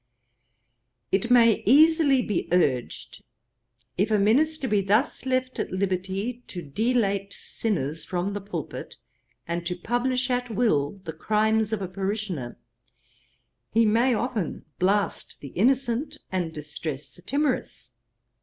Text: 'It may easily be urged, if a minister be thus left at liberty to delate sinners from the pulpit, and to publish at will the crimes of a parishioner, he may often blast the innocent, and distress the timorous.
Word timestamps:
'It 1.11 1.29
may 1.29 1.61
easily 1.63 2.23
be 2.23 2.47
urged, 2.51 3.21
if 3.99 4.09
a 4.09 4.17
minister 4.17 4.67
be 4.67 4.81
thus 4.81 5.27
left 5.27 5.59
at 5.59 5.71
liberty 5.71 6.41
to 6.47 6.63
delate 6.63 7.31
sinners 7.33 8.03
from 8.03 8.33
the 8.33 8.41
pulpit, 8.41 8.95
and 9.47 9.63
to 9.63 9.75
publish 9.75 10.31
at 10.31 10.49
will 10.49 10.99
the 11.03 11.13
crimes 11.13 11.71
of 11.71 11.83
a 11.83 11.87
parishioner, 11.87 12.57
he 13.71 13.85
may 13.85 14.15
often 14.15 14.65
blast 14.79 15.39
the 15.39 15.49
innocent, 15.49 16.17
and 16.31 16.51
distress 16.51 17.09
the 17.11 17.21
timorous. 17.21 17.91